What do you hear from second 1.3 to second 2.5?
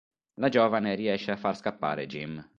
far scappare Jim.